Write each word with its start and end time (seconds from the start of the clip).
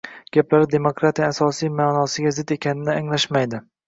gaplari 0.35 0.67
demokratiyaning 0.69 1.33
asosiy 1.35 1.71
ma’nosiga 1.81 2.31
zid 2.39 2.55
ekanini 2.57 2.95
anglashmaydi 3.03 3.61